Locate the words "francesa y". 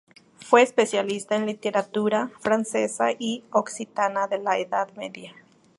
2.39-3.43